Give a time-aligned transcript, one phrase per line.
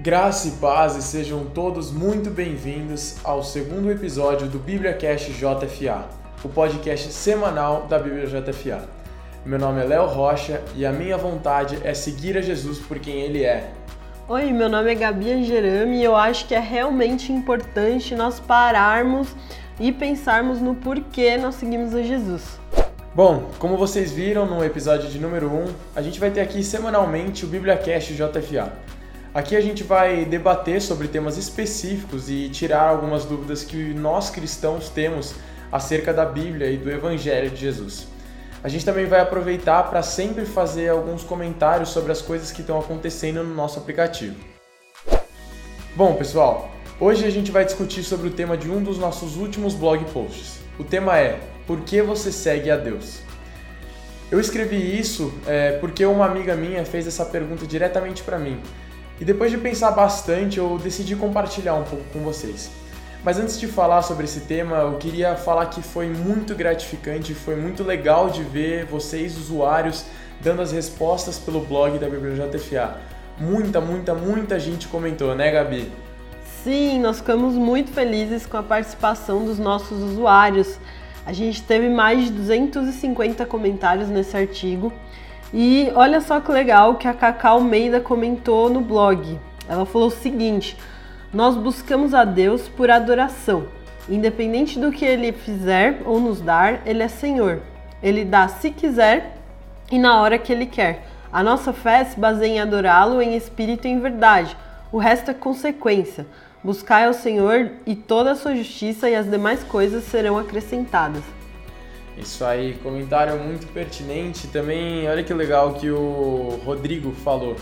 [0.00, 6.04] Graça e paz e sejam todos muito bem-vindos ao segundo episódio do BíbliaCast JFA,
[6.44, 8.88] o podcast semanal da Bíblia JFA.
[9.44, 13.22] Meu nome é Léo Rocha e a minha vontade é seguir a Jesus por quem
[13.22, 13.72] ele é.
[14.28, 19.34] Oi, meu nome é Gabi Angerami e eu acho que é realmente importante nós pararmos
[19.80, 22.60] e pensarmos no porquê nós seguimos a Jesus.
[23.16, 27.44] Bom, como vocês viram no episódio de número 1, a gente vai ter aqui semanalmente
[27.44, 28.72] o BíbliaCast JFA.
[29.38, 34.88] Aqui a gente vai debater sobre temas específicos e tirar algumas dúvidas que nós cristãos
[34.88, 35.36] temos
[35.70, 38.08] acerca da Bíblia e do Evangelho de Jesus.
[38.64, 42.80] A gente também vai aproveitar para sempre fazer alguns comentários sobre as coisas que estão
[42.80, 44.34] acontecendo no nosso aplicativo.
[45.94, 49.72] Bom, pessoal, hoje a gente vai discutir sobre o tema de um dos nossos últimos
[49.72, 50.58] blog posts.
[50.80, 53.20] O tema é por que você segue a Deus?
[54.32, 58.60] Eu escrevi isso é, porque uma amiga minha fez essa pergunta diretamente para mim.
[59.20, 62.70] E depois de pensar bastante, eu decidi compartilhar um pouco com vocês.
[63.24, 67.56] Mas antes de falar sobre esse tema, eu queria falar que foi muito gratificante, foi
[67.56, 70.04] muito legal de ver vocês, usuários,
[70.40, 72.96] dando as respostas pelo blog da Bíblia JFA.
[73.40, 75.90] Muita, muita, muita gente comentou, né, Gabi?
[76.62, 80.78] Sim, nós ficamos muito felizes com a participação dos nossos usuários.
[81.26, 84.92] A gente teve mais de 250 comentários nesse artigo.
[85.52, 89.40] E olha só que legal que a Cacá Almeida comentou no blog.
[89.68, 90.76] Ela falou o seguinte:
[91.32, 93.66] Nós buscamos a Deus por adoração.
[94.08, 97.60] Independente do que ele fizer ou nos dar, ele é Senhor.
[98.02, 99.36] Ele dá se quiser
[99.90, 101.06] e na hora que ele quer.
[101.32, 104.56] A nossa fé se baseia em adorá-lo em espírito e em verdade.
[104.90, 106.26] O resto é consequência.
[106.64, 111.22] Buscai ao Senhor e toda a sua justiça e as demais coisas serão acrescentadas.
[112.20, 114.48] Isso aí, comentário muito pertinente.
[114.48, 117.56] Também, olha que legal que o Rodrigo falou.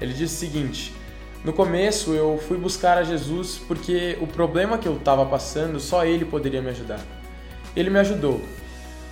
[0.00, 0.94] Ele disse o seguinte:
[1.44, 6.04] No começo eu fui buscar a Jesus porque o problema que eu estava passando só
[6.04, 7.00] ele poderia me ajudar.
[7.76, 8.40] Ele me ajudou.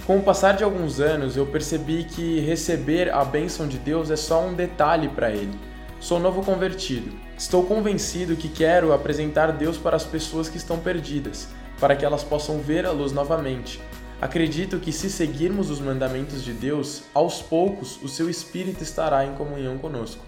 [0.07, 4.17] Com o passar de alguns anos, eu percebi que receber a bênção de Deus é
[4.17, 5.51] só um detalhe para ele.
[5.99, 7.11] Sou novo convertido.
[7.37, 11.49] Estou convencido que quero apresentar Deus para as pessoas que estão perdidas,
[11.81, 13.81] para que elas possam ver a luz novamente.
[14.21, 19.35] Acredito que se seguirmos os mandamentos de Deus, aos poucos o seu espírito estará em
[19.35, 20.25] comunhão conosco.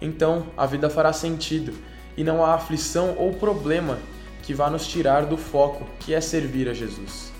[0.00, 1.74] Então a vida fará sentido
[2.16, 3.98] e não há aflição ou problema
[4.42, 7.30] que vá nos tirar do foco, que é servir a Jesus.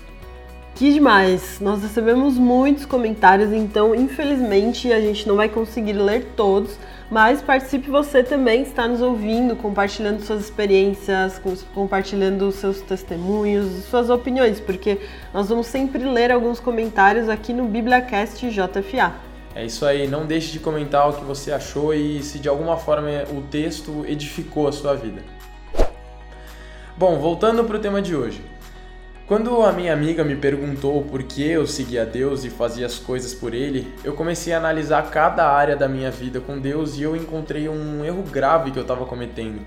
[0.75, 1.59] Que demais!
[1.59, 6.77] Nós recebemos muitos comentários, então infelizmente a gente não vai conseguir ler todos,
[7.09, 11.41] mas participe você também, está nos ouvindo, compartilhando suas experiências,
[11.73, 14.99] compartilhando seus testemunhos, suas opiniões, porque
[15.33, 19.13] nós vamos sempre ler alguns comentários aqui no BibliaCast JFA.
[19.55, 22.77] É isso aí, não deixe de comentar o que você achou e se de alguma
[22.77, 25.23] forma o texto edificou a sua vida.
[26.97, 28.41] Bom, voltando para o tema de hoje.
[29.27, 33.33] Quando a minha amiga me perguntou por que eu seguia Deus e fazia as coisas
[33.33, 37.13] por Ele, eu comecei a analisar cada área da minha vida com Deus e eu
[37.13, 39.59] encontrei um erro grave que eu estava cometendo.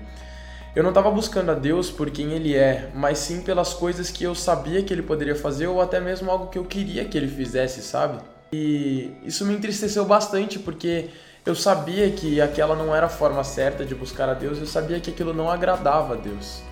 [0.75, 4.23] Eu não estava buscando a Deus por quem Ele é, mas sim pelas coisas que
[4.23, 7.27] eu sabia que Ele poderia fazer ou até mesmo algo que eu queria que Ele
[7.27, 8.17] fizesse, sabe?
[8.51, 11.09] E isso me entristeceu bastante porque
[11.45, 14.99] eu sabia que aquela não era a forma certa de buscar a Deus, eu sabia
[14.99, 16.63] que aquilo não agradava a Deus.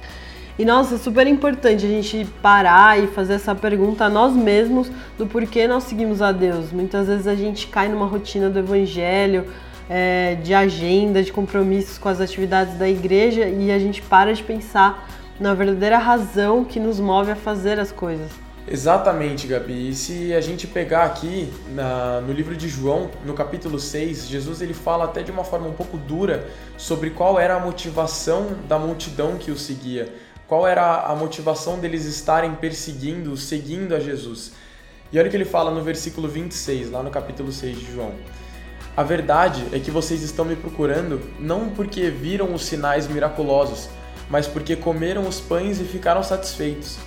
[0.60, 4.92] E nossa, é super importante a gente parar e fazer essa pergunta a nós mesmos
[5.18, 6.74] do porquê nós seguimos a Deus.
[6.74, 9.46] Muitas vezes a gente cai numa rotina do evangelho,
[9.90, 14.44] é, de agenda, de compromissos com as atividades da igreja e a gente para de
[14.44, 15.10] pensar
[15.40, 18.30] na verdadeira razão que nos move a fazer as coisas.
[18.68, 19.90] Exatamente, Gabi.
[19.90, 24.62] E se a gente pegar aqui na, no livro de João, no capítulo 6, Jesus
[24.62, 26.46] ele fala até de uma forma um pouco dura
[26.78, 30.14] sobre qual era a motivação da multidão que o seguia
[30.50, 34.54] qual era a motivação deles estarem perseguindo, seguindo a Jesus.
[35.14, 38.16] E olha o que ele fala no versículo 26, lá no capítulo 6 de João.
[38.98, 43.90] A verdade é que vocês estão me procurando não porque viram os sinais miraculosos,
[44.28, 46.98] mas porque comeram os pães e ficaram satisfeitos.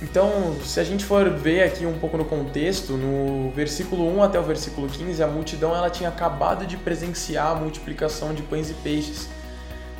[0.00, 4.40] Então, se a gente for ver aqui um pouco no contexto, no versículo 1 até
[4.40, 8.74] o versículo 15, a multidão ela tinha acabado de presenciar a multiplicação de pães e
[8.74, 9.28] peixes.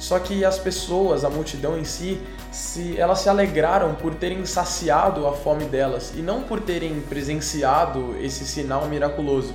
[0.05, 2.21] Só que as pessoas, a multidão em si,
[2.53, 8.15] se elas se alegraram por terem saciado a fome delas e não por terem presenciado
[8.21, 9.55] esse sinal miraculoso.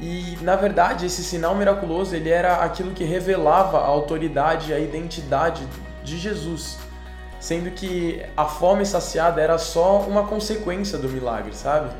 [0.00, 5.68] E na verdade, esse sinal miraculoso, ele era aquilo que revelava a autoridade a identidade
[6.02, 6.78] de Jesus,
[7.38, 11.90] sendo que a fome saciada era só uma consequência do milagre, sabe?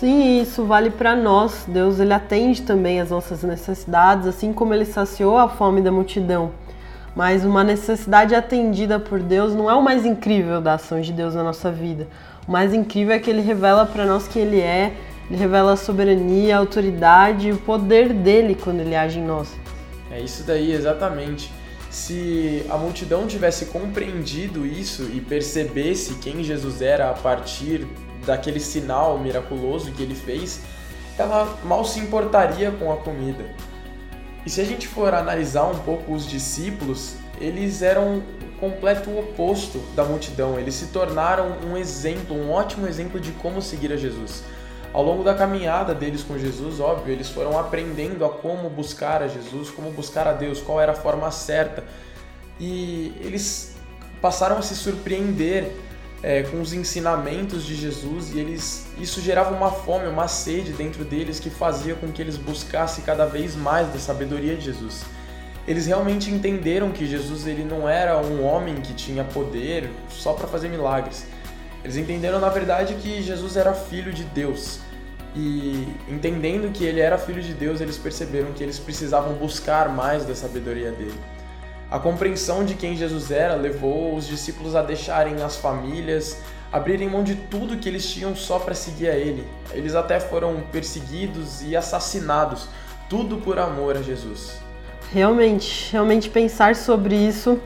[0.00, 1.66] Sim, isso vale para nós.
[1.68, 6.52] Deus ele atende também as nossas necessidades, assim como ele saciou a fome da multidão.
[7.14, 11.34] mas uma necessidade atendida por Deus não é o mais incrível da ação de Deus
[11.34, 12.08] na nossa vida.
[12.48, 14.94] O mais incrível é que ele revela para nós quem ele é,
[15.28, 19.54] ele revela a soberania, a autoridade e o poder dele quando ele age em nós.
[20.10, 21.52] É isso daí, exatamente.
[21.90, 27.86] Se a multidão tivesse compreendido isso e percebesse quem Jesus era a partir
[28.24, 30.60] daquele sinal miraculoso que ele fez,
[31.18, 33.44] ela mal se importaria com a comida.
[34.44, 39.78] E se a gente for analisar um pouco os discípulos, eles eram o completo oposto
[39.94, 40.58] da multidão.
[40.58, 44.42] Eles se tornaram um exemplo, um ótimo exemplo de como seguir a Jesus.
[44.92, 49.28] Ao longo da caminhada deles com Jesus, óbvio, eles foram aprendendo a como buscar a
[49.28, 51.84] Jesus, como buscar a Deus, qual era a forma certa.
[52.58, 53.76] E eles
[54.20, 55.70] passaram a se surpreender
[56.22, 61.04] é, com os ensinamentos de Jesus e eles isso gerava uma fome, uma sede dentro
[61.04, 65.02] deles que fazia com que eles buscassem cada vez mais da sabedoria de Jesus.
[65.66, 70.46] Eles realmente entenderam que Jesus ele não era um homem que tinha poder só para
[70.46, 71.26] fazer milagres.
[71.82, 74.80] Eles entenderam na verdade que Jesus era filho de Deus.
[75.34, 80.24] E entendendo que ele era filho de Deus, eles perceberam que eles precisavam buscar mais
[80.26, 81.18] da sabedoria dele.
[81.90, 86.38] A compreensão de quem Jesus era levou os discípulos a deixarem as famílias,
[86.72, 89.44] abrirem mão de tudo que eles tinham só para seguir a Ele.
[89.72, 92.68] Eles até foram perseguidos e assassinados,
[93.08, 94.60] tudo por amor a Jesus.
[95.12, 97.58] Realmente, realmente pensar sobre isso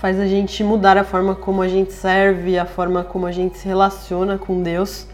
[0.00, 3.58] faz a gente mudar a forma como a gente serve, a forma como a gente
[3.58, 5.06] se relaciona com Deus.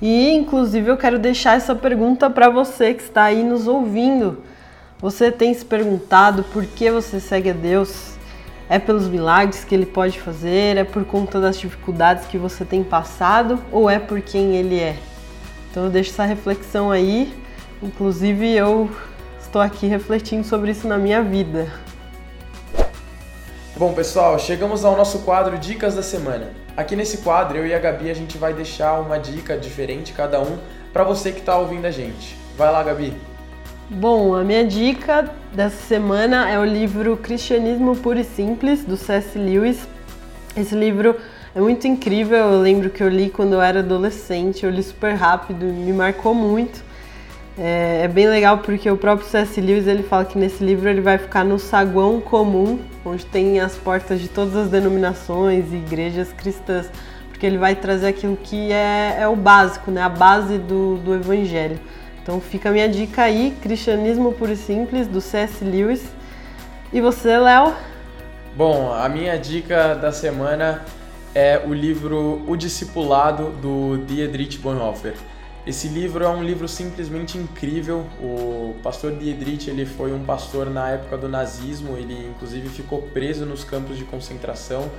[0.00, 4.42] E inclusive eu quero deixar essa pergunta para você que está aí nos ouvindo.
[5.00, 8.14] Você tem se perguntado por que você segue a Deus?
[8.68, 10.76] É pelos milagres que ele pode fazer?
[10.76, 13.62] É por conta das dificuldades que você tem passado?
[13.70, 14.96] Ou é por quem ele é?
[15.70, 17.32] Então eu deixo essa reflexão aí.
[17.80, 18.90] Inclusive eu
[19.40, 21.72] estou aqui refletindo sobre isso na minha vida.
[23.76, 26.50] Bom, pessoal, chegamos ao nosso quadro Dicas da Semana.
[26.76, 30.40] Aqui nesse quadro, eu e a Gabi, a gente vai deixar uma dica diferente cada
[30.40, 30.58] um
[30.92, 32.36] para você que está ouvindo a gente.
[32.56, 33.27] Vai lá, Gabi.
[33.90, 39.38] Bom, a minha dica dessa semana é o livro Cristianismo Puro e Simples, do C.S.
[39.38, 39.88] Lewis.
[40.54, 41.16] Esse livro
[41.54, 45.14] é muito incrível, eu lembro que eu li quando eu era adolescente, eu li super
[45.14, 46.84] rápido, me marcou muito.
[47.56, 49.58] É, é, bem legal porque o próprio C.S.
[49.58, 53.74] Lewis ele fala que nesse livro ele vai ficar no saguão comum, onde tem as
[53.74, 56.90] portas de todas as denominações e igrejas cristãs,
[57.30, 60.02] porque ele vai trazer aquilo que é, é o básico, né?
[60.02, 61.80] a base do, do evangelho.
[62.28, 65.64] Então fica a minha dica aí, Cristianismo Puro e Simples, do C.S.
[65.64, 66.04] Lewis.
[66.92, 67.74] E você, Léo?
[68.54, 70.84] Bom, a minha dica da semana
[71.34, 75.14] é o livro O Discipulado, do Dietrich Bonhoeffer.
[75.66, 78.04] Esse livro é um livro simplesmente incrível.
[78.20, 83.46] O pastor Dietrich ele foi um pastor na época do nazismo, ele inclusive ficou preso
[83.46, 84.90] nos campos de concentração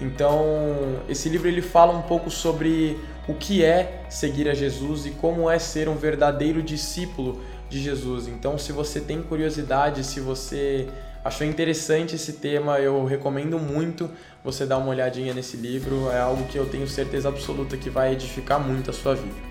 [0.00, 2.98] então, esse livro ele fala um pouco sobre
[3.30, 8.26] o que é seguir a Jesus e como é ser um verdadeiro discípulo de Jesus.
[8.26, 10.88] Então, se você tem curiosidade, se você
[11.24, 14.10] achou interessante esse tema, eu recomendo muito
[14.42, 16.10] você dar uma olhadinha nesse livro.
[16.10, 19.50] É algo que eu tenho certeza absoluta que vai edificar muito a sua vida.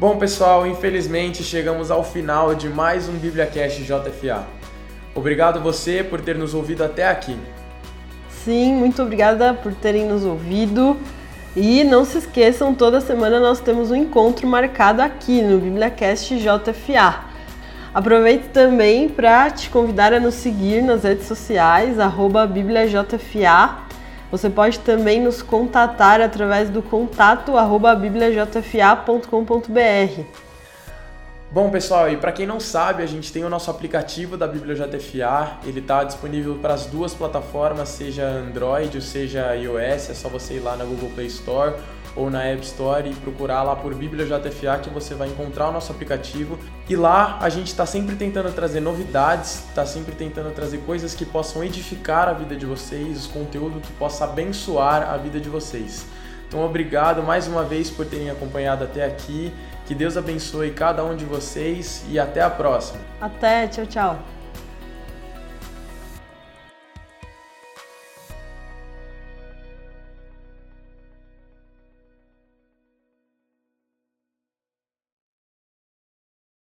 [0.00, 4.46] Bom, pessoal, infelizmente chegamos ao final de mais um BíbliaCast JFA.
[5.14, 7.38] Obrigado você por ter nos ouvido até aqui.
[8.44, 10.96] Sim, muito obrigada por terem nos ouvido.
[11.54, 17.24] E não se esqueçam, toda semana nós temos um encontro marcado aqui no BibliaCast JFA.
[17.92, 22.00] Aproveito também para te convidar a nos seguir nas redes sociais,
[22.46, 23.82] BíbliaJFA.
[24.30, 27.58] Você pode também nos contatar através do contato
[27.94, 30.51] bibliajfa.com.br.
[31.52, 34.74] Bom, pessoal, e para quem não sabe, a gente tem o nosso aplicativo da Bíblia
[34.74, 35.58] JFA.
[35.66, 40.08] Ele está disponível para as duas plataformas, seja Android ou seja iOS.
[40.08, 41.74] É só você ir lá na Google Play Store
[42.16, 45.72] ou na App Store e procurar lá por Bíblia JFA que você vai encontrar o
[45.72, 46.58] nosso aplicativo.
[46.88, 51.26] E lá a gente está sempre tentando trazer novidades, está sempre tentando trazer coisas que
[51.26, 56.06] possam edificar a vida de vocês, conteúdo que possa abençoar a vida de vocês.
[56.52, 59.50] Então, obrigado mais uma vez por terem acompanhado até aqui.
[59.86, 63.00] Que Deus abençoe cada um de vocês e até a próxima.
[63.18, 64.18] Até, tchau, tchau.